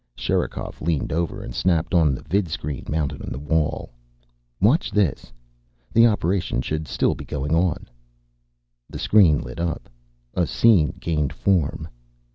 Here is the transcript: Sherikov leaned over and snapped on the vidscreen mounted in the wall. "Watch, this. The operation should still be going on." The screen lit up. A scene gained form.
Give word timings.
Sherikov 0.15 0.81
leaned 0.81 1.13
over 1.13 1.43
and 1.43 1.53
snapped 1.53 1.93
on 1.93 2.15
the 2.15 2.23
vidscreen 2.23 2.85
mounted 2.89 3.21
in 3.21 3.31
the 3.31 3.37
wall. 3.37 3.91
"Watch, 4.59 4.89
this. 4.89 5.31
The 5.93 6.07
operation 6.07 6.63
should 6.63 6.87
still 6.87 7.13
be 7.13 7.23
going 7.23 7.53
on." 7.53 7.87
The 8.89 8.97
screen 8.97 9.37
lit 9.37 9.59
up. 9.59 9.89
A 10.33 10.47
scene 10.47 10.93
gained 10.99 11.31
form. 11.31 11.87